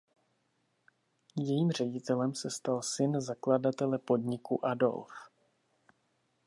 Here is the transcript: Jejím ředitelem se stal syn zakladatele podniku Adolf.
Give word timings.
Jejím 1.37 1.71
ředitelem 1.71 2.35
se 2.35 2.49
stal 2.51 2.81
syn 2.81 3.21
zakladatele 3.21 3.99
podniku 3.99 4.65
Adolf. 4.65 5.11